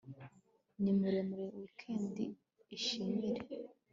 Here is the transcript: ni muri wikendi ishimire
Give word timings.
ni 0.81 0.91
muri 0.99 1.17
wikendi 1.57 2.23
ishimire 2.77 3.41